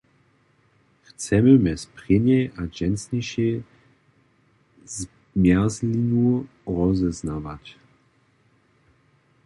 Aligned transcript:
Chcemy 1.07 1.53
mjez 1.63 1.81
prěnjej 1.95 2.45
a 2.59 2.61
dźensnišej 2.75 3.53
zmjerzlinu 4.95 6.27
rozeznawać? 6.77 7.65